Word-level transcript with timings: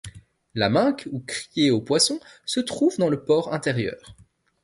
La 0.55 0.67
minque 0.67 1.07
ou 1.11 1.19
criée 1.19 1.69
aux 1.69 1.79
poissons 1.79 2.19
se 2.43 2.59
trouve 2.59 2.97
dans 2.97 3.07
le 3.07 3.23
port 3.23 3.53
intérieur. 3.53 4.15